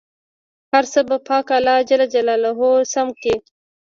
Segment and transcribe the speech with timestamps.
[0.71, 2.51] هر څه به پاک الله جل جلاله
[2.93, 3.35] سم کړي.